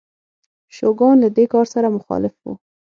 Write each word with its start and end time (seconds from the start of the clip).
شوګان 0.75 1.15
له 1.23 1.29
دې 1.35 1.45
کار 1.53 1.65
سره 1.73 1.87
مخالف 1.97 2.33
و. 2.43 2.45